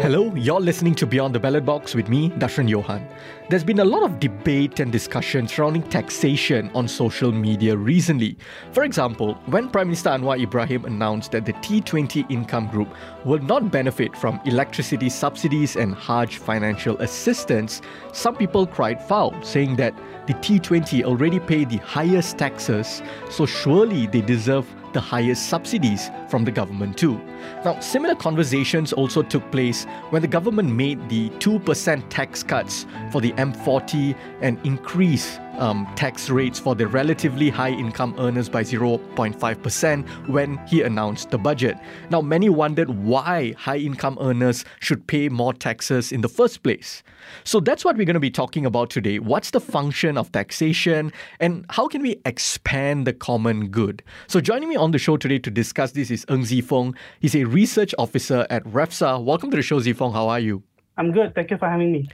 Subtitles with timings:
[0.00, 3.06] Hello, you're listening to Beyond the Ballot Box with me, Dashran Johan.
[3.50, 8.38] There's been a lot of debate and discussion surrounding taxation on social media recently.
[8.72, 12.88] For example, when Prime Minister Anwar Ibrahim announced that the T20 income group
[13.26, 17.82] will not benefit from electricity subsidies and Hajj financial assistance,
[18.14, 19.94] some people cried foul, saying that
[20.26, 26.44] the T20 already pay the highest taxes, so surely they deserve the highest subsidies from
[26.44, 27.20] the government too.
[27.64, 33.20] Now, similar conversations also took place when the government made the 2% tax cuts for
[33.20, 40.28] the M40 and increased um, tax rates for the relatively high income earners by 0.5%
[40.28, 41.76] when he announced the budget.
[42.10, 47.02] Now, many wondered why high income earners should pay more taxes in the first place.
[47.44, 49.18] So, that's what we're going to be talking about today.
[49.18, 54.02] What's the function of taxation and how can we expand the common good?
[54.26, 56.94] So, joining me on the show today to discuss this is Ng Sze Fung.
[57.20, 59.22] He's a research officer at REFSA.
[59.24, 60.12] Welcome to the show, Sze Fung.
[60.12, 60.62] How are you?
[60.96, 61.34] I'm good.
[61.34, 62.08] Thank you for having me.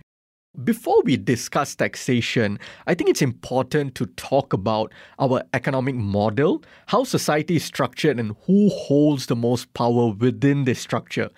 [0.64, 7.04] Before we discuss taxation, I think it's important to talk about our economic model, how
[7.04, 11.28] society is structured, and who holds the most power within this structure.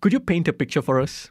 [0.00, 1.30] Could you paint a picture for us?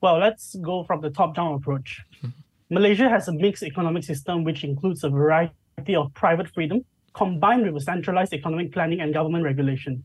[0.00, 2.00] Well, let's go from the top down approach.
[2.16, 2.28] Mm-hmm.
[2.74, 7.82] Malaysia has a mixed economic system which includes a variety of private freedom combined with
[7.82, 10.04] a centralized economic planning and government regulation.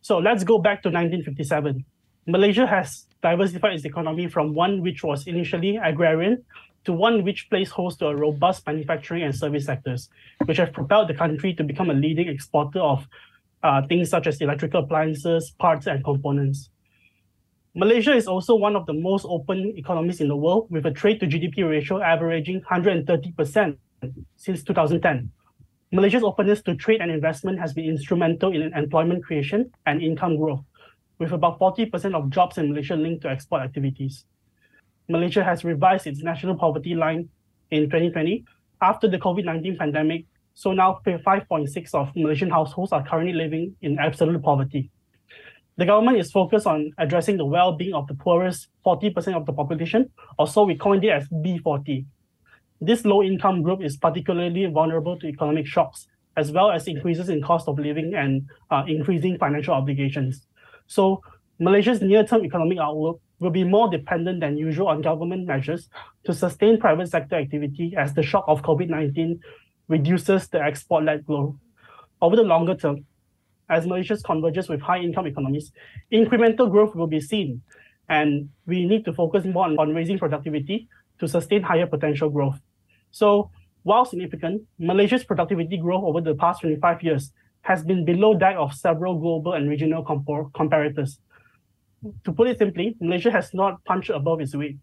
[0.00, 1.84] So let's go back to 1957.
[2.26, 6.42] Malaysia has diversified its economy from one which was initially agrarian
[6.84, 10.08] to one which plays host to a robust manufacturing and service sectors,
[10.46, 13.06] which have propelled the country to become a leading exporter of
[13.62, 16.70] uh, things such as electrical appliances, parts, and components.
[17.74, 21.20] Malaysia is also one of the most open economies in the world, with a trade
[21.20, 23.76] to GDP ratio averaging 130%
[24.36, 25.30] since 2010.
[25.92, 30.64] Malaysia's openness to trade and investment has been instrumental in employment creation and income growth
[31.20, 34.24] with about 40% of jobs in Malaysia linked to export activities.
[35.08, 37.28] Malaysia has revised its national poverty line
[37.70, 38.44] in 2020
[38.82, 40.24] after the COVID 19 pandemic.
[40.54, 44.90] So now 5.6 of Malaysian households are currently living in absolute poverty.
[45.80, 49.54] The government is focused on addressing the well being of the poorest 40% of the
[49.54, 52.04] population, or so we coined it as B40.
[52.82, 57.40] This low income group is particularly vulnerable to economic shocks, as well as increases in
[57.40, 60.46] cost of living and uh, increasing financial obligations.
[60.86, 61.22] So
[61.58, 65.88] Malaysia's near-term economic outlook will be more dependent than usual on government measures
[66.24, 69.40] to sustain private sector activity as the shock of COVID-19
[69.88, 71.54] reduces the export-led growth.
[72.20, 73.06] Over the longer term,
[73.70, 75.72] as Malaysia converges with high-income economies,
[76.12, 77.62] incremental growth will be seen,
[78.08, 80.88] and we need to focus more on, on raising productivity
[81.20, 82.60] to sustain higher potential growth.
[83.12, 83.50] So,
[83.82, 87.32] while significant, Malaysia's productivity growth over the past 25 years
[87.62, 91.18] has been below that of several global and regional compor- comparators.
[92.24, 94.76] To put it simply, Malaysia has not punched above its weight.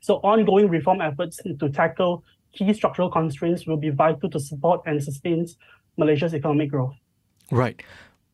[0.00, 5.02] So ongoing reform efforts to tackle key structural constraints will be vital to support and
[5.02, 5.46] sustain
[5.96, 6.94] Malaysia's economic growth.
[7.50, 7.82] Right.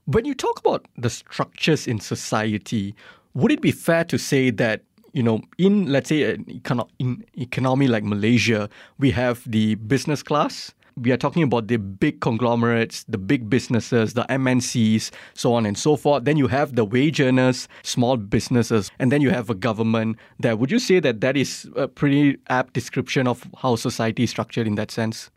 [0.06, 2.94] When you talk about the structures in society,
[3.34, 7.22] would it be fair to say that you know, in let's say an econo- in
[7.36, 13.04] economy like Malaysia, we have the business class, we are talking about the big conglomerates,
[13.08, 16.24] the big businesses, the MNCs, so on and so forth.
[16.24, 20.56] Then you have the wage earners, small businesses, and then you have a government there.
[20.56, 24.66] Would you say that that is a pretty apt description of how society is structured
[24.66, 25.30] in that sense?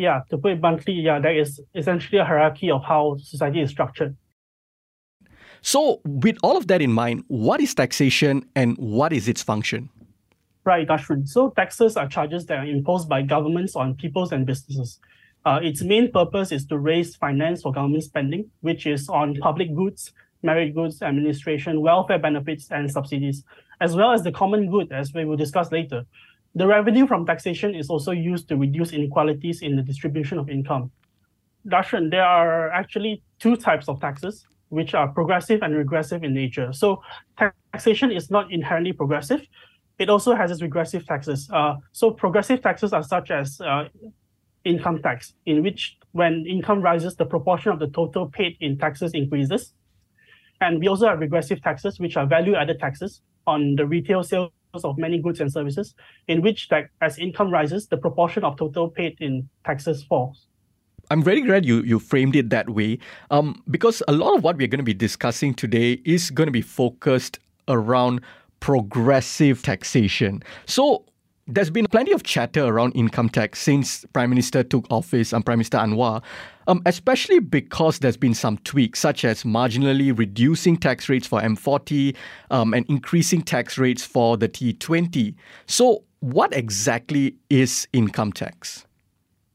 [0.00, 3.68] Yeah, to put it bluntly, yeah, that is essentially a hierarchy of how society is
[3.68, 4.16] structured.
[5.60, 9.90] So, with all of that in mind, what is taxation and what is its function?
[10.64, 11.28] Right, Dashran.
[11.28, 14.98] So taxes are charges that are imposed by governments on peoples and businesses.
[15.44, 19.74] Uh, its main purpose is to raise finance for government spending, which is on public
[19.74, 23.44] goods, merit goods, administration, welfare benefits, and subsidies,
[23.82, 26.06] as well as the common good, as we will discuss later.
[26.54, 30.90] The revenue from taxation is also used to reduce inequalities in the distribution of income.
[31.66, 36.72] Dashran, there are actually two types of taxes, which are progressive and regressive in nature.
[36.72, 37.02] So
[37.38, 39.42] taxation is not inherently progressive,
[40.00, 41.48] it also has its regressive taxes.
[41.52, 43.84] Uh, so progressive taxes are such as uh,
[44.64, 49.12] income tax, in which when income rises, the proportion of the total paid in taxes
[49.12, 49.74] increases.
[50.62, 54.98] And we also have regressive taxes, which are value-added taxes on the retail sales of
[54.98, 55.94] many goods and services,
[56.28, 60.46] in which that as income rises, the proportion of total paid in taxes falls.
[61.10, 62.98] I'm very glad you, you framed it that way
[63.30, 66.52] um, because a lot of what we're going to be discussing today is going to
[66.52, 68.20] be focused around
[68.60, 70.42] progressive taxation.
[70.66, 71.04] So,
[71.50, 75.58] there's been plenty of chatter around income tax since Prime Minister took office, and Prime
[75.58, 76.22] Minister Anwar,
[76.66, 82.14] um, especially because there's been some tweaks, such as marginally reducing tax rates for M40
[82.50, 85.34] um, and increasing tax rates for the T20.
[85.66, 88.86] So, what exactly is income tax?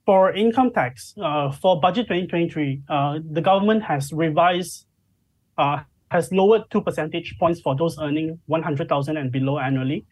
[0.06, 4.86] For income tax, uh, for budget 2023, uh, the government has revised,
[5.58, 5.80] uh,
[6.12, 10.06] has lowered two percentage points for those earning 100,000 and below annually.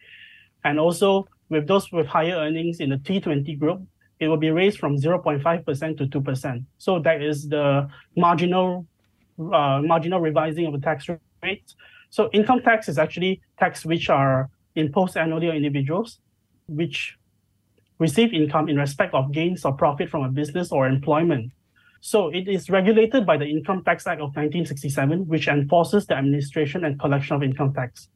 [0.64, 3.80] And also, with those with higher earnings in the T20 group,
[4.20, 6.64] it will be raised from 0.5% to 2%.
[6.78, 8.86] So that is the marginal
[9.38, 11.08] uh, marginal revising of the tax
[11.42, 11.74] rate.
[12.10, 16.20] So income tax is actually tax which are imposed annually on individuals,
[16.68, 17.16] which
[17.98, 21.50] receive income in respect of gains or profit from a business or employment.
[22.00, 26.84] So it is regulated by the Income Tax Act of 1967, which enforces the administration
[26.84, 28.08] and collection of income tax.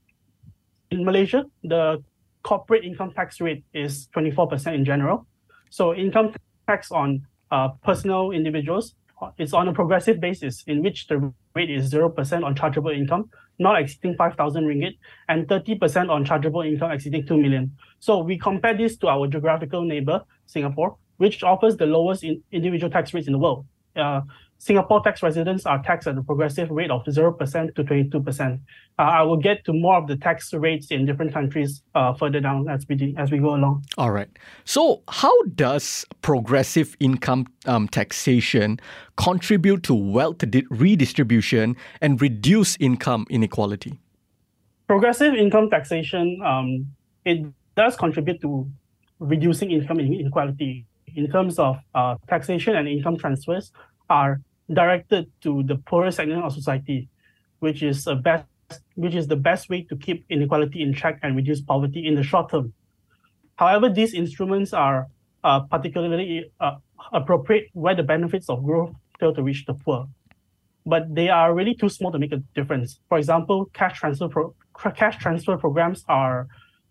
[0.91, 2.02] In Malaysia, the
[2.43, 5.26] corporate income tax rate is 24% in general.
[5.70, 6.35] So income
[6.67, 8.94] tax on uh, personal individuals
[9.38, 13.81] is on a progressive basis in which the rate is 0% on chargeable income, not
[13.81, 14.96] exceeding 5,000 ringgit,
[15.29, 17.76] and 30% on chargeable income exceeding 2 million.
[17.99, 22.91] So we compare this to our geographical neighbor, Singapore, which offers the lowest in individual
[22.91, 23.67] tax rates in the world.
[23.96, 24.20] Uh,
[24.58, 28.60] Singapore tax residents are taxed at a progressive rate of 0% to 22%.
[28.99, 32.40] Uh, I will get to more of the tax rates in different countries uh, further
[32.40, 33.84] down as we, as we go along.
[33.96, 34.28] All right.
[34.64, 38.81] So, how does progressive income um, taxation
[39.16, 44.00] contribute to wealth di- redistribution and reduce income inequality?
[44.88, 46.87] Progressive income taxation, um,
[47.25, 47.46] it
[47.76, 48.69] does contribute to
[49.20, 50.84] reducing income inequality
[51.14, 53.70] in terms of uh, taxation and income transfers
[54.10, 54.40] are
[54.73, 57.09] directed to the poorest segment of society,
[57.61, 58.44] which is a best
[58.97, 62.23] which is the best way to keep inequality in check and reduce poverty in the
[62.23, 62.75] short term.
[63.56, 65.09] However, these instruments are
[65.43, 66.76] uh, particularly uh,
[67.12, 70.06] appropriate where the benefits of growth fail to reach the poor.
[70.85, 73.00] But they are really too small to make a difference.
[73.09, 74.55] For example, cash transfer pro-
[74.94, 76.49] cash transfer programs are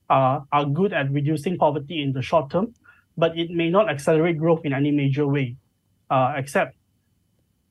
[0.10, 2.74] uh, are good at reducing poverty in the short term,
[3.18, 5.58] but it may not accelerate growth in any major way,
[6.10, 6.77] uh, except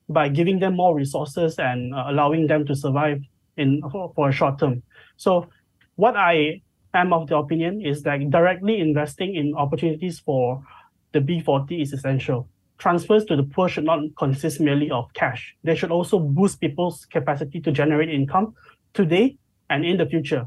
[0.09, 3.21] by giving them more resources and uh, allowing them to survive
[3.57, 4.83] in for, for a short term.
[5.17, 5.49] So
[5.95, 6.61] what I
[6.93, 10.63] am of the opinion is that directly investing in opportunities for
[11.11, 12.47] the B40 is essential.
[12.77, 15.55] Transfers to the poor should not consist merely of cash.
[15.63, 18.53] They should also boost people's capacity to generate income
[18.93, 19.37] today
[19.69, 20.45] and in the future.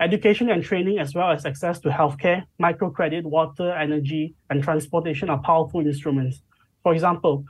[0.00, 5.38] Education and training, as well as access to healthcare, microcredit, water, energy, and transportation are
[5.38, 6.42] powerful instruments.
[6.84, 7.44] For example,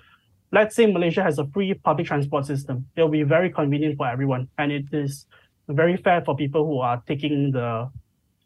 [0.52, 2.86] let's say Malaysia has a free public transport system.
[2.96, 5.26] It'll be very convenient for everyone, and it is
[5.68, 7.90] very fair for people who are taking the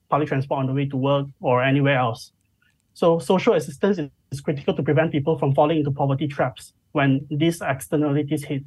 [0.09, 2.33] public transport on the way to work or anywhere else.
[2.95, 3.99] So social assistance
[4.31, 8.63] is critical to prevent people from falling into poverty traps when these externalities hit.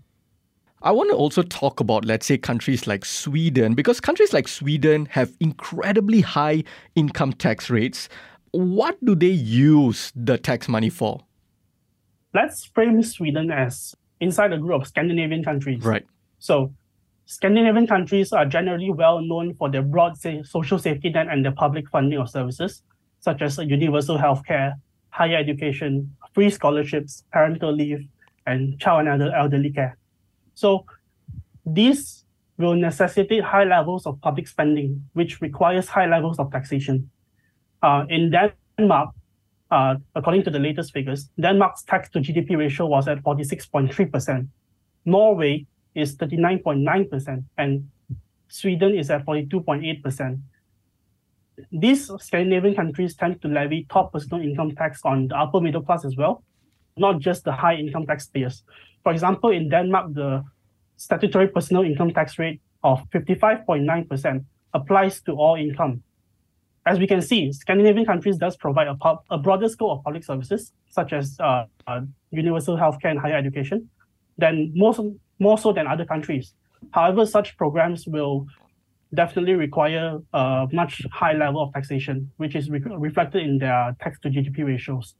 [0.81, 5.07] I want to also talk about, let's say, countries like Sweden, because countries like Sweden
[5.07, 6.63] have incredibly high
[6.95, 8.09] income tax rates.
[8.51, 11.21] What do they use the tax money for?
[12.35, 15.83] Let's frame Sweden as inside a group of Scandinavian countries.
[15.83, 16.05] Right.
[16.39, 16.73] So
[17.25, 21.53] Scandinavian countries are generally well known for their broad say, social safety net and their
[21.53, 22.83] public funding of services,
[23.21, 24.73] such as universal healthcare,
[25.09, 28.05] higher education, free scholarships, parental leave,
[28.45, 29.97] and child and elderly care.
[30.53, 30.85] So
[31.65, 32.25] these
[32.57, 37.09] will necessitate high levels of public spending, which requires high levels of taxation.
[37.81, 38.31] Uh, in
[38.77, 39.09] Denmark,
[39.71, 44.47] uh, according to the latest figures, Denmark's tax to GDP ratio was at 46.3%.
[45.05, 47.89] Norway is 39.9%, and
[48.47, 50.39] Sweden is at 42.8%.
[51.71, 56.03] These Scandinavian countries tend to levy top personal income tax on the upper middle class
[56.03, 56.43] as well,
[56.97, 58.63] not just the high income taxpayers.
[59.03, 60.43] For example, in Denmark, the
[60.97, 66.03] statutory personal income tax rate of 55.9% applies to all income,
[66.85, 70.23] as we can see, Scandinavian countries does provide a, pub, a broader scope of public
[70.23, 72.01] services, such as uh, uh,
[72.31, 73.89] universal healthcare and higher education,
[74.37, 74.93] than more,
[75.39, 76.53] more so than other countries.
[76.91, 78.45] However, such programs will
[79.13, 84.19] definitely require a much high level of taxation, which is re- reflected in their tax
[84.19, 85.15] to GDP ratios.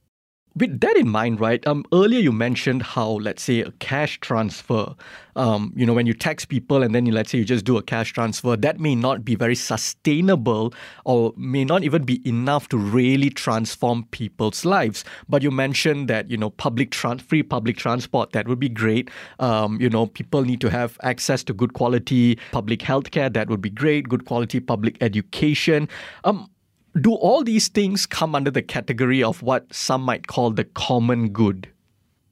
[0.56, 1.66] With that in mind, right?
[1.68, 4.96] Um, earlier you mentioned how, let's say, a cash transfer,
[5.36, 7.78] um, you know, when you tax people and then you, let's say you just do
[7.78, 12.70] a cash transfer, that may not be very sustainable or may not even be enough
[12.70, 15.04] to really transform people's lives.
[15.28, 19.10] But you mentioned that, you know, public trans- free public transport, that would be great.
[19.40, 23.62] Um, you know, people need to have access to good quality public healthcare, that would
[23.62, 24.08] be great.
[24.08, 25.90] Good quality public education.
[26.24, 26.50] Um,
[27.00, 31.30] do all these things come under the category of what some might call the common
[31.30, 31.70] good?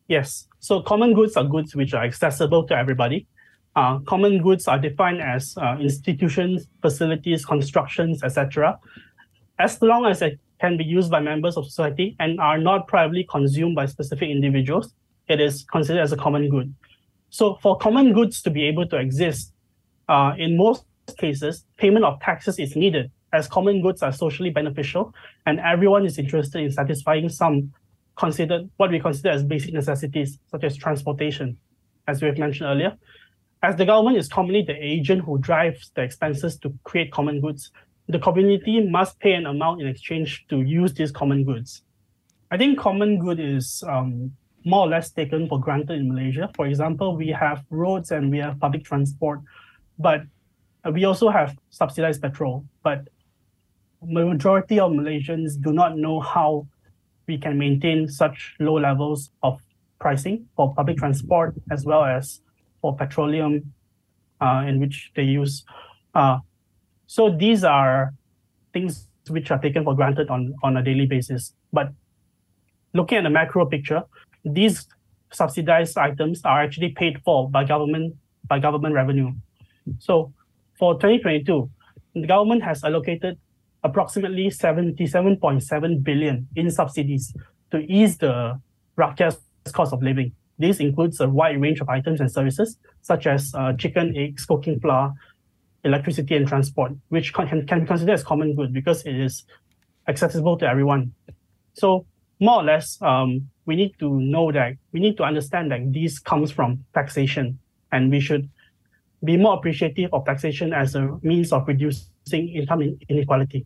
[0.08, 0.48] Yes.
[0.60, 3.28] So common goods are goods which are accessible to everybody.
[3.76, 8.80] Uh, common goods are defined as uh, institutions, facilities, constructions, etc.
[9.60, 13.26] As long as it can be used by members of society and are not privately
[13.30, 14.94] consumed by specific individuals,
[15.28, 16.74] it is considered as a common good.
[17.30, 19.52] So for common goods to be able to exist,
[20.08, 20.86] uh, in most
[21.18, 25.14] cases, payment of taxes is needed as common goods are socially beneficial
[25.46, 27.74] and everyone is interested in satisfying some
[28.16, 31.58] considered what we consider as basic necessities, such as transportation,
[32.08, 32.96] as we have mentioned earlier.
[33.64, 37.72] As the government is commonly the agent who drives the expenses to create common goods,
[38.08, 41.82] the community must pay an amount in exchange to use these common goods.
[42.52, 44.32] I think common good is um,
[44.66, 46.52] more or less taken for granted in Malaysia.
[46.56, 49.40] For example, we have roads and we have public transport,
[49.98, 50.22] but
[50.92, 52.66] we also have subsidized petrol.
[52.84, 53.08] But
[54.06, 56.68] majority of Malaysians do not know how
[57.28, 59.60] we can maintain such low levels of
[60.00, 62.42] pricing for public transport as well as
[62.82, 63.74] for petroleum
[64.42, 65.64] uh, in which they use.
[66.14, 66.40] Uh,
[67.08, 68.14] so these are
[68.74, 71.54] things which are taken for granted on, on a daily basis.
[71.72, 71.92] But
[72.94, 74.04] looking at the macro picture,
[74.44, 74.88] these
[75.32, 78.16] subsidized items are actually paid for by government
[78.48, 79.32] by government revenue.
[80.00, 80.34] So
[80.78, 81.70] for 2022,
[82.16, 83.38] the government has allocated
[83.84, 87.34] approximately 77.7 billion in subsidies
[87.72, 88.60] to ease the
[88.98, 89.40] Rakyat's
[89.72, 90.34] cost of living.
[90.60, 94.80] This includes a wide range of items and services, such as uh, chicken, eggs, cooking
[94.80, 95.14] flour,
[95.84, 99.44] electricity, and transport, which can, can be considered as common good because it is
[100.08, 101.14] accessible to everyone.
[101.74, 102.06] So
[102.40, 106.20] more or less, um, we need to know that we need to understand that this
[106.20, 107.60] comes from taxation,
[107.92, 108.50] and we should
[109.24, 113.66] be more appreciative of taxation as a means of reducing income inequality.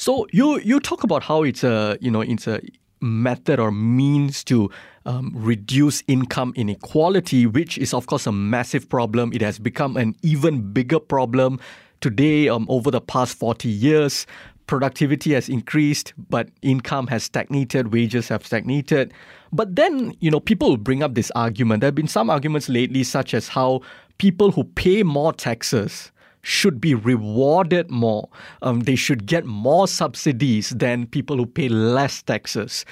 [0.00, 2.62] So you you talk about how it's a you know it's a
[3.02, 4.70] method or means to
[5.04, 9.30] um, reduce income inequality, which is of course a massive problem.
[9.34, 11.60] It has become an even bigger problem
[12.00, 12.48] today.
[12.48, 14.26] Um, over the past forty years,
[14.66, 19.12] productivity has increased, but income has stagnated, wages have stagnated.
[19.52, 21.82] But then, you know, people bring up this argument.
[21.82, 23.82] There have been some arguments lately, such as how
[24.16, 26.10] people who pay more taxes
[26.42, 28.28] should be rewarded more.
[28.62, 32.84] Um, they should get more subsidies than people who pay less taxes.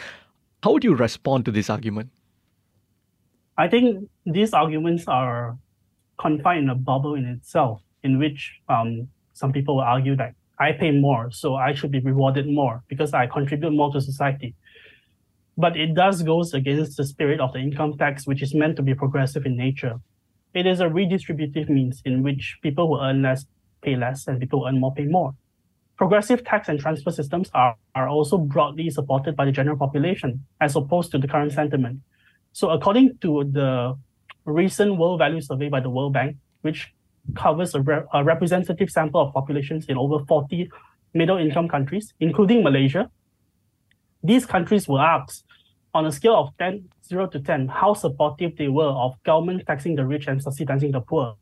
[0.62, 2.10] How would you respond to this argument?
[3.56, 5.56] I think these arguments are
[6.18, 10.72] confined in a bubble in itself, in which um, some people will argue that I
[10.72, 14.54] pay more, so I should be rewarded more because I contribute more to society.
[15.56, 18.82] But it does goes against the spirit of the income tax, which is meant to
[18.82, 20.00] be progressive in nature
[20.54, 23.46] it is a redistributive means in which people who earn less
[23.82, 25.34] pay less and people who earn more pay more.
[25.96, 30.76] Progressive tax and transfer systems are, are also broadly supported by the general population, as
[30.76, 32.00] opposed to the current sentiment.
[32.52, 33.96] So, according to the
[34.44, 36.92] recent World Value Survey by the World Bank, which
[37.36, 40.70] covers a, re- a representative sample of populations in over 40
[41.14, 43.10] middle income countries, including Malaysia,
[44.22, 45.44] these countries were asked
[45.94, 49.96] on a scale of 10, 0 to 10, how supportive they were of government taxing
[49.96, 51.34] the rich and subsidizing the poor.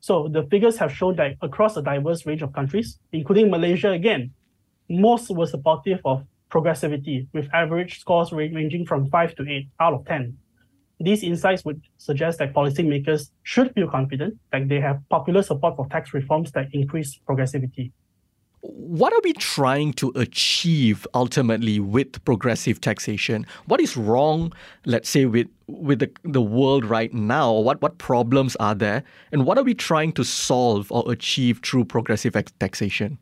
[0.00, 4.32] So the figures have shown that across a diverse range of countries, including Malaysia again,
[4.88, 10.06] most were supportive of progressivity, with average scores ranging from 5 to 8 out of
[10.06, 10.36] 10.
[11.00, 15.88] These insights would suggest that policymakers should feel confident that they have popular support for
[15.88, 17.92] tax reforms that increase progressivity
[18.68, 23.46] what are we trying to achieve ultimately with progressive taxation?
[23.66, 24.52] What is wrong,
[24.84, 27.52] let's say, with with the, the world right now?
[27.52, 31.84] What what problems are there, and what are we trying to solve or achieve through
[31.84, 33.18] progressive taxation?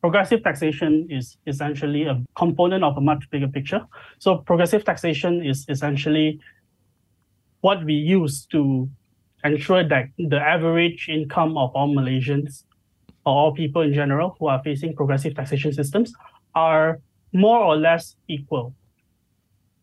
[0.00, 3.86] Progressive taxation is essentially a component of a much bigger picture.
[4.18, 6.40] So progressive taxation is essentially
[7.62, 8.90] what we use to
[9.44, 12.64] ensure that the average income of all Malaysians
[13.26, 16.12] or all people in general who are facing progressive taxation systems
[16.54, 17.00] are
[17.32, 18.74] more or less equal.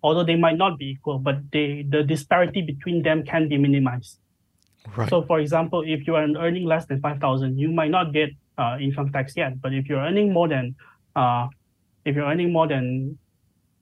[0.03, 4.17] Although they might not be equal, but they, the disparity between them can be minimized.
[4.95, 5.09] Right.
[5.09, 8.77] So, for example, if you are earning less than 5,000, you might not get uh,
[8.79, 9.61] income tax yet.
[9.61, 10.75] But if you're earning more than,
[11.15, 11.47] uh,
[12.03, 13.17] if you're earning more than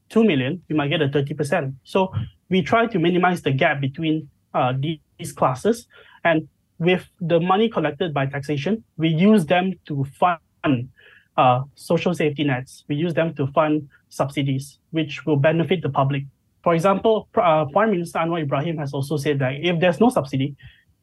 [0.10, 1.74] 2 million, you might get a 30%.
[1.84, 2.14] So
[2.50, 5.88] we try to minimize the gap between uh, these classes.
[6.24, 6.50] And
[6.80, 10.90] with the money collected by taxation, we use them to fund
[11.38, 12.84] uh, social safety nets.
[12.88, 16.24] We use them to fund subsidies, which will benefit the public.
[16.64, 20.56] For example, uh, Prime Minister Anwar Ibrahim has also said that if there's no subsidy,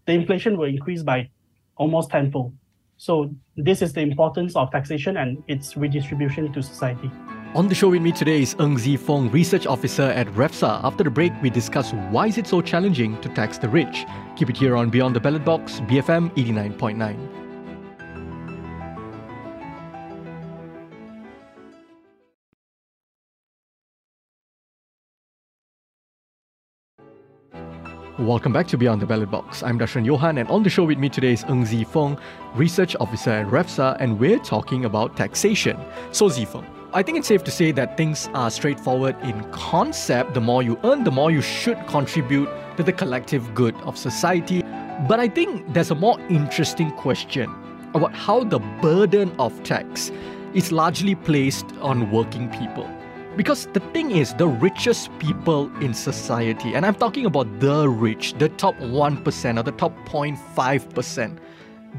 [0.06, 1.30] the inflation will increase by
[1.76, 2.54] almost tenfold.
[2.98, 7.10] So this is the importance of taxation and its redistribution to society.
[7.54, 10.84] On the show with me today is Ng Sze Fung, Research Officer at REFSA.
[10.84, 14.04] After the break, we discuss why is it so challenging to tax the rich.
[14.36, 17.46] Keep it here on Beyond the Ballot Box, BFM 89.9.
[28.18, 29.62] Welcome back to Beyond the Ballot Box.
[29.62, 32.18] I'm Dashran Johan, and on the show with me today is Ng Sze Fung,
[32.54, 35.78] Research Officer at REFSA, and we're talking about taxation.
[36.12, 40.32] So, Sze Fung, I think it's safe to say that things are straightforward in concept.
[40.32, 42.48] The more you earn, the more you should contribute
[42.78, 44.62] to the collective good of society.
[45.06, 47.54] But I think there's a more interesting question
[47.92, 50.10] about how the burden of tax
[50.54, 52.88] is largely placed on working people.
[53.36, 58.32] Because the thing is, the richest people in society, and I'm talking about the rich,
[58.38, 61.38] the top 1% or the top 0.5%,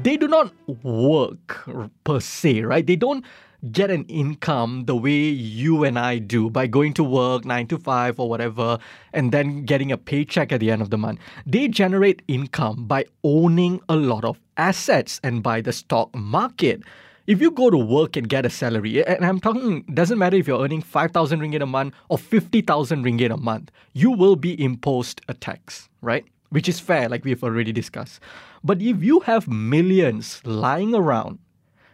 [0.02, 0.52] they do not
[0.82, 1.68] work
[2.02, 2.84] per se, right?
[2.84, 3.24] They don't
[3.72, 7.78] get an income the way you and I do by going to work nine to
[7.78, 8.78] five or whatever
[9.12, 11.18] and then getting a paycheck at the end of the month.
[11.44, 16.82] They generate income by owning a lot of assets and by the stock market.
[17.26, 20.46] If you go to work and get a salary, and I'm talking, doesn't matter if
[20.46, 25.20] you're earning 5,000 ringgit a month or 50,000 ringgit a month, you will be imposed
[25.28, 26.24] a tax, right?
[26.50, 28.20] Which is fair, like we've already discussed.
[28.64, 31.38] But if you have millions lying around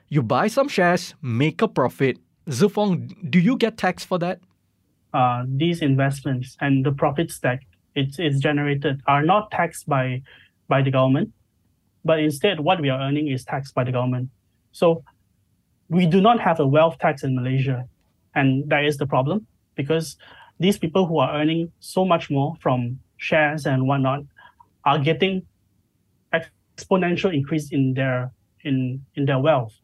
[0.08, 2.18] you buy some shares, make a profit.
[2.48, 4.40] Sze Fung, do you get taxed for that?
[5.12, 7.60] Uh, these investments and the profits that
[7.94, 10.22] it's, it's generated are not taxed by
[10.66, 11.30] by the government,
[12.04, 14.30] but instead what we are earning is taxed by the government.
[14.72, 15.04] So
[15.88, 17.86] we do not have a wealth tax in Malaysia,
[18.34, 20.16] and that is the problem because
[20.58, 24.22] these people who are earning so much more from shares and whatnot
[24.84, 25.42] are getting
[26.32, 28.32] exponential increase in their
[28.62, 29.74] in in their wealth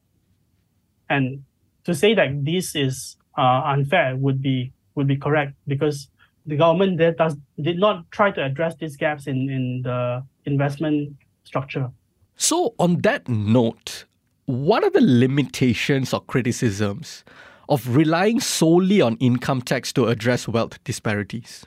[1.11, 1.45] and
[1.85, 6.09] to say that this is uh, unfair would be would be correct because
[6.47, 11.15] the government there does did not try to address these gaps in, in the investment
[11.45, 11.91] structure.
[12.37, 14.07] So on that note,
[14.47, 17.25] what are the limitations or criticisms
[17.69, 21.67] of relying solely on income tax to address wealth disparities?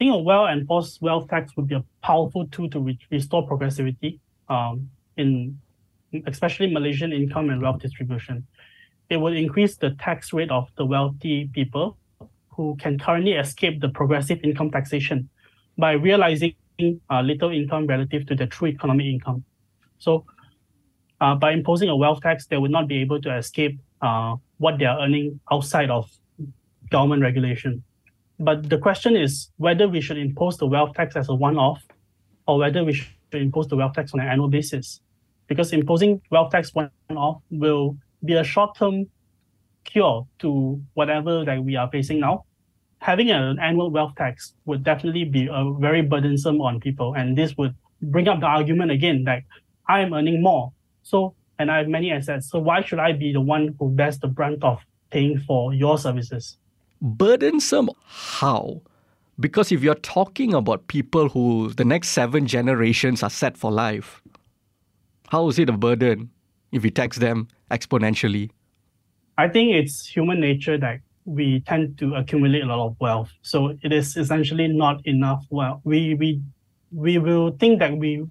[0.00, 4.18] I think a well-enforced wealth tax would be a powerful tool to re- restore progressivity
[4.48, 5.60] um, in
[6.26, 8.46] especially Malaysian income and wealth distribution
[9.10, 11.98] it would increase the tax rate of the wealthy people
[12.48, 15.28] who can currently escape the progressive income taxation
[15.76, 16.54] by realizing
[17.10, 19.44] uh, little income relative to the true economic income.
[19.98, 20.24] So,
[21.20, 24.78] uh, by imposing a wealth tax, they would not be able to escape uh, what
[24.78, 26.10] they are earning outside of
[26.90, 27.82] government regulation.
[28.38, 31.82] But the question is whether we should impose the wealth tax as a one off
[32.46, 35.00] or whether we should impose the wealth tax on an annual basis.
[35.46, 39.06] Because imposing wealth tax one off will be a short-term
[39.84, 42.44] cure to whatever that we are facing now.
[43.00, 47.56] Having an annual wealth tax would definitely be a very burdensome on people, and this
[47.58, 49.42] would bring up the argument again that
[49.88, 52.50] I am earning more, so and I have many assets.
[52.50, 55.98] So why should I be the one who bears the brunt of paying for your
[55.98, 56.56] services?
[57.00, 58.80] Burdensome how?
[59.38, 64.22] Because if you're talking about people who the next seven generations are set for life,
[65.28, 66.30] how is it a burden?
[66.74, 68.50] If you tax them exponentially?
[69.38, 73.30] I think it's human nature that we tend to accumulate a lot of wealth.
[73.42, 75.80] So it is essentially not enough wealth.
[75.84, 76.42] We we
[76.92, 78.26] we will think that we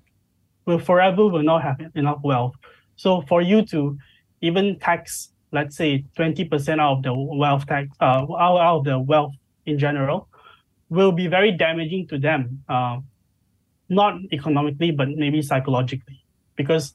[0.65, 2.53] will forever will not have enough wealth.
[2.95, 3.97] So for you to
[4.41, 8.99] even tax, let's say, 20% out of the wealth tax, uh, out, out of the
[8.99, 9.34] wealth
[9.65, 10.27] in general,
[10.89, 12.99] will be very damaging to them, uh,
[13.89, 16.23] not economically, but maybe psychologically,
[16.56, 16.93] because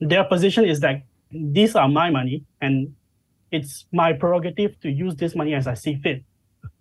[0.00, 2.94] their position is that these are my money and
[3.50, 6.24] it's my prerogative to use this money as I see fit.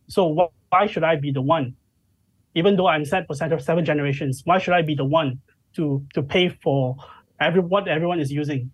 [0.08, 1.76] So why should I be the one,
[2.56, 5.40] even though I'm set for seven generations, why should I be the one
[5.76, 6.96] to to pay for
[7.40, 8.72] every what everyone is using?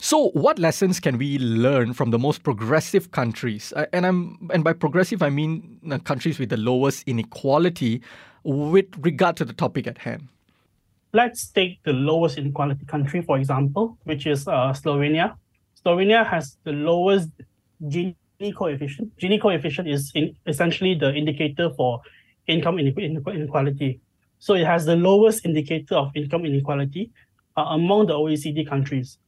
[0.00, 3.72] So, what lessons can we learn from the most progressive countries?
[3.92, 8.00] And I'm and by progressive I mean uh, countries with the lowest inequality,
[8.44, 10.28] with regard to the topic at hand
[11.12, 15.36] let's take the lowest inequality country, for example, which is uh, Slovenia.
[15.84, 17.30] Slovenia has the lowest
[17.82, 18.14] Gini
[18.54, 19.16] coefficient.
[19.18, 20.12] Gini coefficient is
[20.46, 22.00] essentially the indicator for
[22.46, 24.00] income inequality.
[24.38, 27.10] So it has the lowest indicator of income inequality
[27.56, 29.18] uh, among the OECD countries.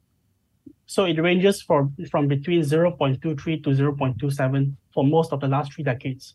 [0.86, 3.20] So it ranges from, from between 0.23
[3.64, 6.34] to 0.27 for most of the last three decades.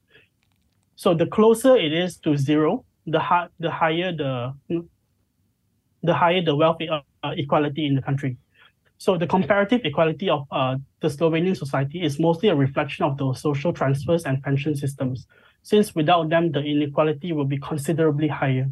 [0.96, 4.54] So the closer it is to zero, the, hi- the higher the
[6.06, 7.02] the higher the wealth uh,
[7.38, 8.38] equality in the country.
[8.98, 13.34] So the comparative equality of uh, the Slovenian society is mostly a reflection of the
[13.34, 15.28] social transfers and pension systems,
[15.64, 18.70] since without them, the inequality will be considerably higher.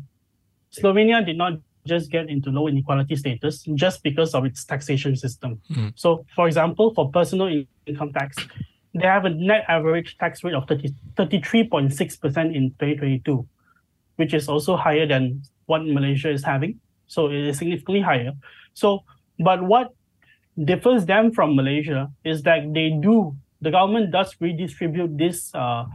[0.71, 1.53] Slovenia did not
[1.85, 5.59] just get into low inequality status just because of its taxation system.
[5.71, 5.93] Mm.
[5.95, 8.37] So, for example, for personal income tax,
[8.93, 13.47] they have a net average tax rate of 30, 33.6% in 2022,
[14.15, 16.79] which is also higher than what Malaysia is having.
[17.07, 18.31] So it is significantly higher.
[18.73, 19.03] So,
[19.39, 19.93] but what
[20.63, 25.85] differs them from Malaysia is that they do, the government does redistribute this uh,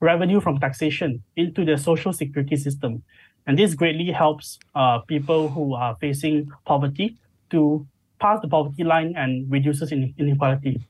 [0.00, 3.02] revenue from taxation into the social security system.
[3.46, 7.16] And this greatly helps uh, people who are facing poverty
[7.50, 7.86] to
[8.20, 10.80] pass the poverty line and reduces inequality.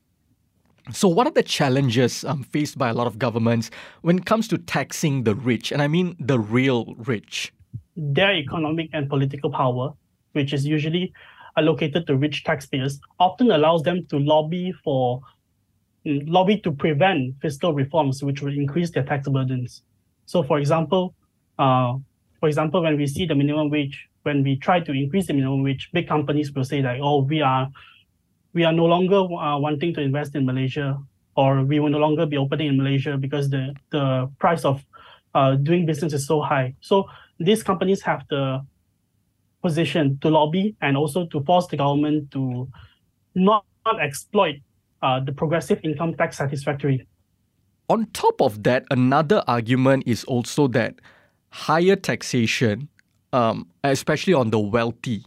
[0.92, 3.70] So, what are the challenges um, faced by a lot of governments
[4.02, 5.70] when it comes to taxing the rich?
[5.72, 7.52] And I mean the real rich.
[8.00, 9.92] Their economic and political power,
[10.32, 11.12] which is usually
[11.58, 15.20] allocated to rich taxpayers, often allows them to lobby for
[16.06, 19.82] mm, lobby to prevent fiscal reforms, which will increase their tax burdens.
[20.24, 21.14] So, for example,
[21.58, 21.98] uh,
[22.38, 25.62] for example, when we see the minimum wage, when we try to increase the minimum
[25.62, 27.68] wage, big companies will say like, "Oh, we are
[28.54, 30.98] we are no longer uh, wanting to invest in Malaysia,
[31.36, 34.84] or we will no longer be opening in Malaysia because the the price of
[35.34, 36.74] uh, doing business is so high.
[36.80, 37.04] So
[37.40, 38.64] these companies have the
[39.62, 42.68] position to lobby and also to force the government to
[43.34, 44.56] not, not exploit
[45.02, 47.06] uh, the progressive income tax satisfactory.
[47.88, 50.94] On top of that, another argument is also that
[51.50, 52.88] higher taxation,
[53.32, 55.24] um, especially on the wealthy,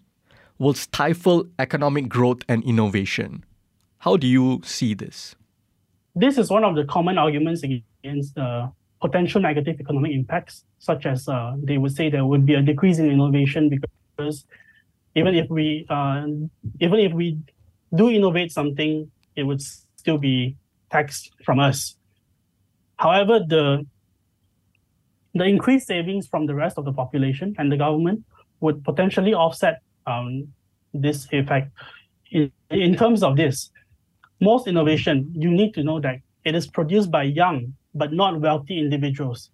[0.60, 3.44] will stifle economic growth and innovation.
[3.98, 5.36] How do you see this?
[6.16, 8.68] This is one of the common arguments against uh,
[9.04, 13.00] potential negative economic impacts, such as uh, they would say there would be a decrease
[13.00, 14.46] in innovation because
[15.16, 16.26] even if we uh,
[16.80, 17.38] even if we
[17.94, 19.62] do innovate something, it would
[20.02, 20.56] still be
[20.90, 21.96] taxed from us.
[22.96, 23.86] However, the
[25.36, 28.24] the increased savings from the rest of the population and the government
[28.62, 30.48] would potentially offset um,
[30.94, 31.68] this effect.
[32.32, 33.70] In, in terms of this,
[34.40, 38.80] most innovation, you need to know that it is produced by young but not wealthy
[38.80, 39.52] individuals.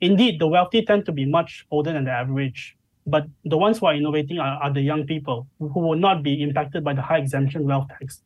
[0.00, 3.86] Indeed, the wealthy tend to be much older than the average, but the ones who
[3.86, 7.18] are innovating are, are the young people who will not be impacted by the high
[7.18, 8.22] exemption wealth tax.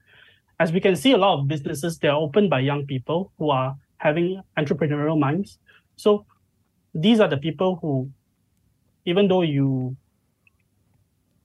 [0.61, 3.75] As we can see, a lot of businesses, they're opened by young people who are
[3.97, 5.59] having entrepreneurial minds.
[5.97, 6.27] So
[6.95, 8.11] these are the people who,
[9.07, 9.97] even though you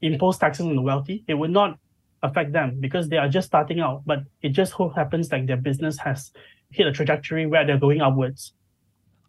[0.02, 1.80] impose taxes on the wealthy, it would not
[2.22, 4.04] affect them because they are just starting out.
[4.06, 6.32] But it just so happens like their business has
[6.72, 8.54] hit a trajectory where they're going upwards.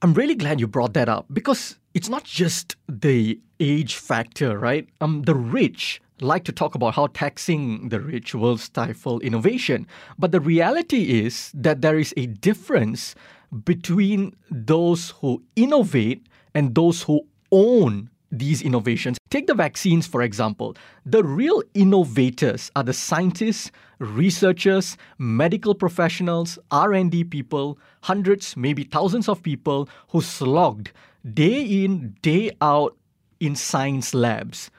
[0.03, 4.89] I'm really glad you brought that up because it's not just the age factor, right?
[5.01, 9.87] Um, the rich like to talk about how taxing the rich will stifle innovation,
[10.19, 13.15] but the reality is that there is a difference
[13.65, 17.21] between those who innovate and those who
[17.53, 19.19] own these innovations.
[19.31, 20.77] Take the vaccines, for example.
[21.05, 29.43] The real innovators are the scientists, researchers, medical professionals, R&D people, hundreds, maybe thousands of
[29.43, 30.93] people who slogged
[31.35, 32.97] day in, day out
[33.41, 34.71] in science labs.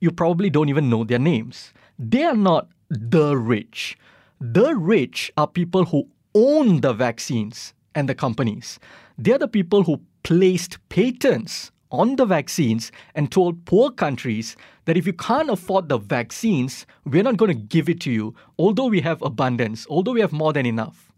[0.00, 1.72] You probably don't even know their names.
[1.98, 3.96] They are not the rich.
[4.40, 8.78] The rich are people who own the vaccines and the companies.
[9.16, 15.06] They're the people who placed patents on the vaccines and told poor countries that if
[15.06, 19.00] you can't afford the vaccines, we're not going to give it to you, although we
[19.00, 21.12] have abundance, although we have more than enough.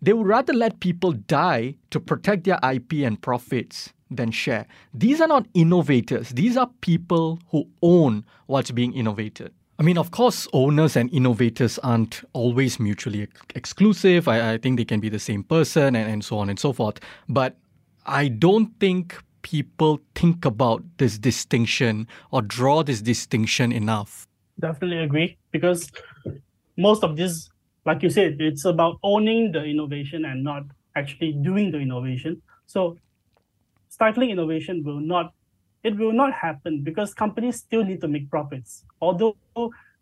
[0.00, 4.66] They would rather let people die to protect their IP and profits than share.
[4.92, 9.52] These are not innovators, these are people who own what's being innovated.
[9.78, 14.28] I mean, of course, owners and innovators aren't always mutually ex- exclusive.
[14.28, 16.72] I, I, think they can be the same person and, and so on and so
[16.72, 17.00] forth.
[17.28, 17.56] But
[18.06, 24.26] I don't think people think about this distinction or draw this distinction enough.
[24.58, 25.90] Definitely agree because
[26.76, 27.48] most of this,
[27.84, 30.64] like you said, it's about owning the innovation and not
[30.96, 32.40] actually doing the innovation.
[32.66, 32.98] So
[33.88, 35.32] stifling innovation will not
[35.82, 38.84] it will not happen because companies still need to make profits.
[39.00, 39.36] Although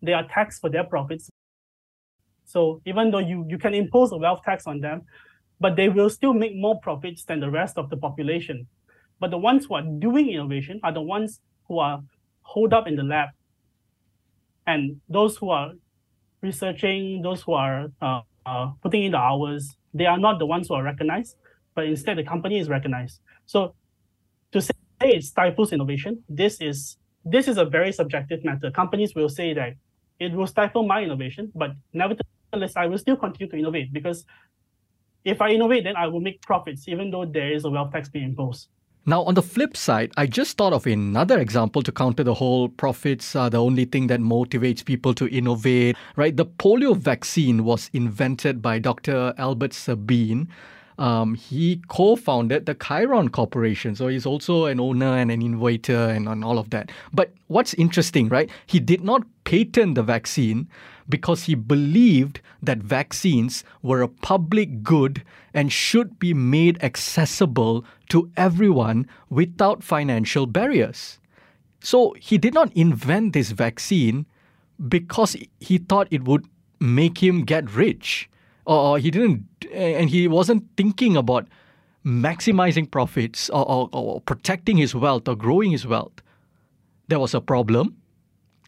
[0.03, 1.31] they are taxed for their profits,
[2.51, 5.03] So even though you, you can impose a wealth tax on them,
[5.61, 8.67] but they will still make more profits than the rest of the population.
[9.21, 12.03] But the ones who are doing innovation are the ones who are
[12.43, 13.29] holed up in the lab.
[14.67, 15.73] And those who are
[16.43, 20.69] researching, those who are uh, uh, putting in the hours, they are not the ones
[20.69, 21.37] who are recognized,
[21.75, 23.21] but instead the company is recognized.
[23.47, 23.75] So
[24.53, 28.71] to say it stifles innovation, this is this is a very subjective matter.
[28.71, 29.75] Companies will say that
[30.19, 34.25] it will stifle my innovation, but nevertheless, I will still continue to innovate because
[35.25, 38.09] if I innovate, then I will make profits, even though there is a wealth tax
[38.09, 38.69] being imposed.
[39.07, 42.69] Now, on the flip side, I just thought of another example to counter the whole
[42.69, 46.37] profits are the only thing that motivates people to innovate, right?
[46.37, 49.33] The polio vaccine was invented by Dr.
[49.39, 50.49] Albert Sabin.
[50.99, 56.29] Um, he co-founded the Chiron Corporation, so he's also an owner and an innovator and,
[56.29, 56.93] and all of that.
[57.11, 58.51] But what's interesting, right?
[58.67, 60.69] He did not patent the vaccine,
[61.11, 68.31] because he believed that vaccines were a public good and should be made accessible to
[68.37, 71.19] everyone without financial barriers.
[71.81, 74.27] So he did not invent this vaccine
[74.89, 76.47] because he thought it would
[76.79, 78.31] make him get rich.
[78.67, 81.49] Or he didn't, and he wasn't thinking about
[82.05, 86.23] maximizing profits or, or, or protecting his wealth or growing his wealth.
[87.09, 87.97] There was a problem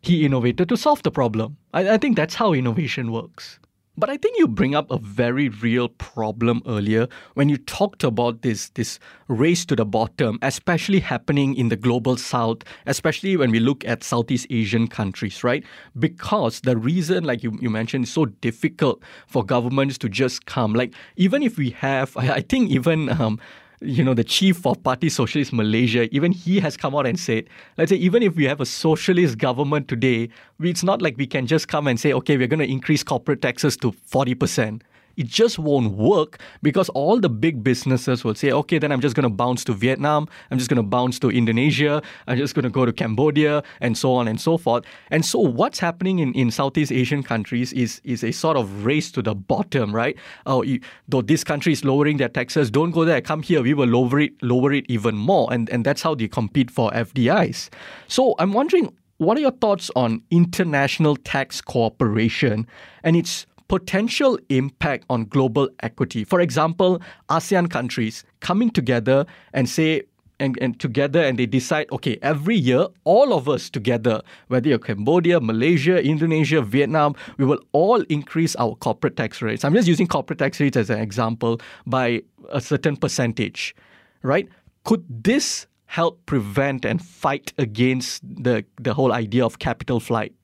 [0.02, 1.56] he innovated to solve the problem.
[1.72, 3.58] I, I think that's how innovation works.
[3.94, 8.40] But I think you bring up a very real problem earlier when you talked about
[8.40, 13.60] this this race to the bottom, especially happening in the global south, especially when we
[13.60, 15.62] look at Southeast Asian countries, right?
[15.98, 20.72] Because the reason, like you, you mentioned, is so difficult for governments to just come.
[20.72, 23.38] Like even if we have, I, I think even um,
[23.82, 27.44] you know, the chief of Party Socialist Malaysia, even he has come out and said,
[27.76, 30.28] let's say, even if we have a socialist government today,
[30.60, 33.42] it's not like we can just come and say, okay, we're going to increase corporate
[33.42, 34.82] taxes to 40%
[35.16, 39.14] it just won't work because all the big businesses will say, okay, then I'm just
[39.14, 42.64] going to bounce to Vietnam, I'm just going to bounce to Indonesia, I'm just going
[42.64, 44.84] to go to Cambodia, and so on and so forth.
[45.10, 49.10] And so, what's happening in, in Southeast Asian countries is, is a sort of race
[49.12, 50.16] to the bottom, right?
[50.46, 53.74] Oh, you, though this country is lowering their taxes, don't go there, come here, we
[53.74, 55.52] will lower it, lower it even more.
[55.52, 57.68] And, and that's how they compete for FDIs.
[58.08, 62.66] So, I'm wondering, what are your thoughts on international tax cooperation
[63.04, 66.24] and its potential impact on global equity.
[66.24, 70.02] For example, ASEAN countries coming together and say,
[70.40, 74.78] and, and together and they decide, okay, every year, all of us together, whether you're
[74.78, 79.64] Cambodia, Malaysia, Indonesia, Vietnam, we will all increase our corporate tax rates.
[79.64, 83.74] I'm just using corporate tax rates as an example by a certain percentage,
[84.20, 84.50] right?
[84.84, 90.34] Could this help prevent and fight against the, the whole idea of capital flight?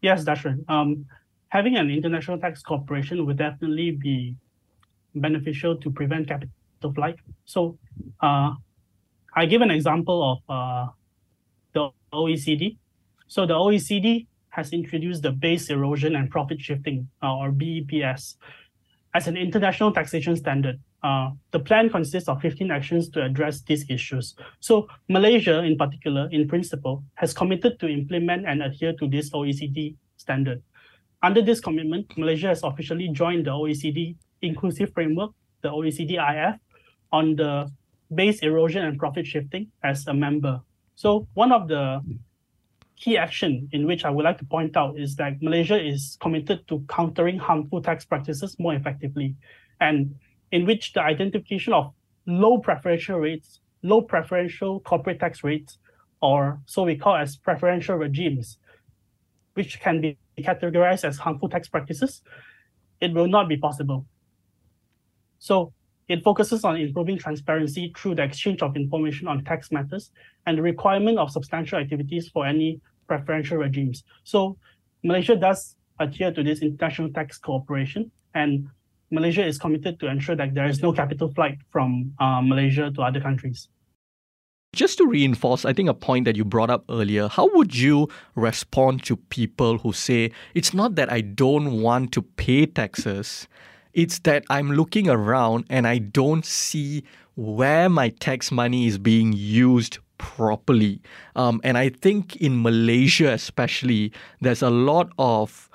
[0.00, 0.56] Yes, that's right.
[0.68, 1.04] Um,
[1.48, 4.36] having an international tax corporation would definitely be
[5.14, 6.50] beneficial to prevent capital
[6.94, 7.16] flight.
[7.44, 7.78] So
[8.20, 8.52] uh,
[9.34, 10.90] I give an example of uh,
[11.72, 12.76] the OECD.
[13.26, 18.36] So the OECD has introduced the base erosion and profit shifting, uh, or BEPS,
[19.14, 20.80] as an international taxation standard.
[21.02, 24.34] Uh, the plan consists of 15 actions to address these issues.
[24.58, 29.94] So Malaysia, in particular, in principle, has committed to implement and adhere to this OECD
[30.16, 30.62] standard.
[31.22, 36.60] Under this commitment, Malaysia has officially joined the OECD Inclusive Framework, the OECD IF,
[37.10, 37.70] on the
[38.14, 40.60] base erosion and profit shifting as a member.
[40.94, 42.00] So one of the
[42.96, 46.66] key action in which I would like to point out is that Malaysia is committed
[46.68, 49.34] to countering harmful tax practices more effectively,
[49.80, 50.14] and
[50.52, 51.92] in which the identification of
[52.26, 55.78] low preferential rates, low preferential corporate tax rates,
[56.22, 58.58] or so we call as preferential regimes,
[59.54, 62.22] which can be categorized as harmful tax practices,
[63.00, 64.06] it will not be possible.
[65.38, 65.72] So
[66.08, 70.10] it focuses on improving transparency through the exchange of information on tax matters
[70.46, 74.04] and the requirement of substantial activities for any preferential regimes.
[74.24, 74.56] So
[75.04, 78.68] Malaysia does adhere to this international tax cooperation, and
[79.10, 83.02] Malaysia is committed to ensure that there is no capital flight from uh, Malaysia to
[83.02, 83.68] other countries.
[84.74, 88.08] Just to reinforce, I think a point that you brought up earlier, how would you
[88.34, 93.48] respond to people who say, it's not that I don't want to pay taxes,
[93.94, 97.02] it's that I'm looking around and I don't see
[97.36, 101.00] where my tax money is being used properly.
[101.34, 105.70] Um, and I think in Malaysia, especially, there's a lot of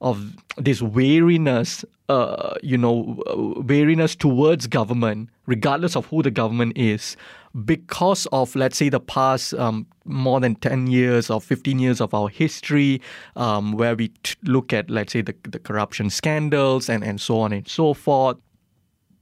[0.00, 3.20] of this wariness, uh, you know,
[3.66, 7.16] wariness towards government, regardless of who the government is,
[7.64, 12.14] because of, let's say, the past um, more than 10 years or 15 years of
[12.14, 13.00] our history,
[13.36, 17.40] um, where we t- look at, let's say, the, the corruption scandals and, and so
[17.40, 18.36] on and so forth.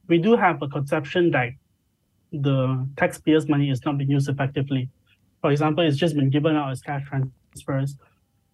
[0.07, 1.49] We do have a conception that
[2.31, 4.89] the taxpayers' money is not being used effectively.
[5.41, 7.95] For example, it's just been given out as cash transfers,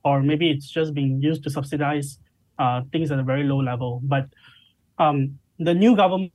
[0.04, 2.19] or maybe it's just being used to subsidize
[2.60, 4.02] uh, things at a very low level.
[4.04, 4.28] But
[4.98, 6.32] um, the new government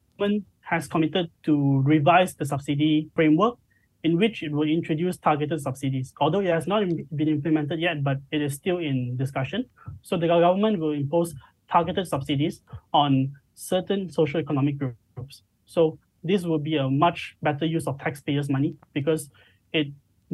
[0.68, 3.56] has committed to revise the subsidy framework
[4.04, 6.12] in which it will introduce targeted subsidies.
[6.20, 6.84] Although it has not
[7.16, 9.64] been implemented yet, but it is still in discussion.
[10.02, 11.34] So the government will impose
[11.70, 12.60] targeted subsidies
[12.92, 15.42] on certain social economic groups.
[15.64, 19.30] So this will be a much better use of taxpayers' money because
[19.72, 19.88] it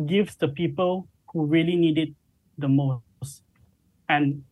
[0.05, 2.11] gives the people who really need it
[2.59, 3.42] the most.
[4.09, 4.42] And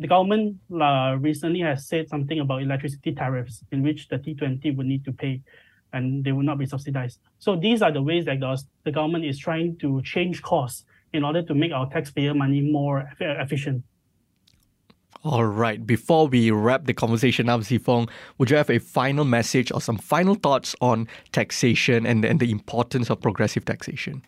[0.00, 4.86] the government uh, recently has said something about electricity tariffs in which the T20 would
[4.86, 5.42] need to pay
[5.92, 7.18] and they will not be subsidized.
[7.38, 8.40] So these are the ways that
[8.84, 13.10] the, government is trying to change costs in order to make our taxpayer money more
[13.20, 13.84] efficient.
[15.22, 15.84] All right.
[15.86, 18.08] Before we wrap the conversation up, Sze Fung,
[18.38, 22.50] would you have a final message or some final thoughts on taxation and, and the
[22.50, 24.22] importance of progressive taxation?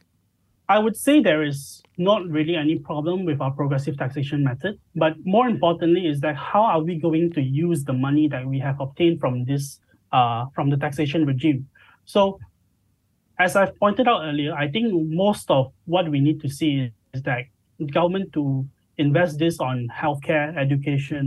[0.72, 5.12] I would say there is not really any problem with our progressive taxation method, but
[5.22, 8.80] more importantly is that how are we going to use the money that we have
[8.80, 9.80] obtained from this
[10.12, 11.68] uh, from the taxation regime?
[12.06, 12.38] So,
[13.38, 17.22] as I've pointed out earlier, I think most of what we need to see is
[17.24, 17.42] that
[17.92, 21.22] government to invest this on healthcare, education,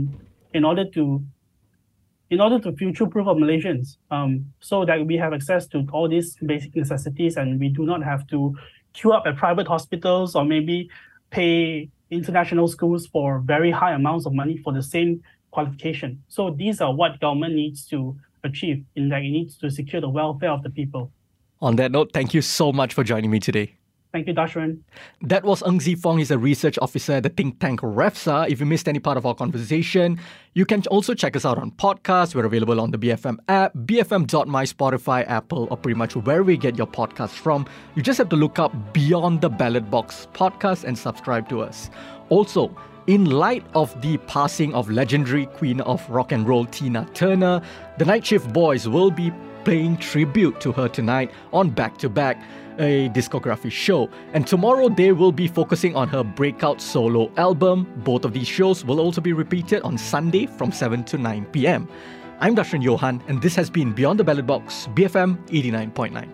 [0.54, 1.22] in order to
[2.30, 6.36] in order to future-proof of Malaysians, um, so that we have access to all these
[6.44, 8.52] basic necessities and we do not have to
[8.96, 10.90] queue up at private hospitals or maybe
[11.30, 16.22] pay international schools for very high amounts of money for the same qualification.
[16.28, 20.08] So these are what government needs to achieve in that it needs to secure the
[20.08, 21.10] welfare of the people.
[21.60, 23.74] On that note, thank you so much for joining me today.
[24.16, 24.78] Thank you, Dashran.
[25.20, 26.16] That was Ng Sze Fung.
[26.16, 28.48] He's a research officer at the think tank REFSA.
[28.48, 30.18] If you missed any part of our conversation,
[30.54, 32.34] you can also check us out on podcasts.
[32.34, 36.78] We're available on the BFM app, BFM.my, Spotify, Apple, or pretty much wherever you get
[36.78, 37.66] your podcasts from.
[37.94, 41.90] You just have to look up Beyond the Ballot Box podcast and subscribe to us.
[42.30, 42.74] Also,
[43.08, 47.60] in light of the passing of legendary queen of rock and roll Tina Turner,
[47.98, 49.30] the Night Shift Boys will be
[49.66, 52.40] paying tribute to her tonight on Back to Back
[52.78, 54.08] a discography show.
[54.32, 57.86] And tomorrow they will be focusing on her breakout solo album.
[58.04, 61.88] Both of these shows will also be repeated on Sunday from 7 to 9 pm.
[62.38, 66.28] I'm Dashran Johan, and this has been Beyond the Ballot Box, BFM 89.9.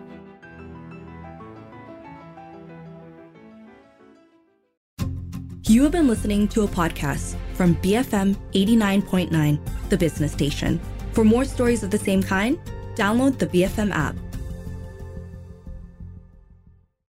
[5.68, 10.80] You have been listening to a podcast from BFM 89.9, the business station.
[11.12, 12.58] For more stories of the same kind,
[12.96, 14.16] download the BFM app.